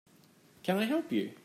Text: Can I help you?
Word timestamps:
Can 0.63 0.77
I 0.77 0.85
help 0.85 1.11
you? 1.11 1.31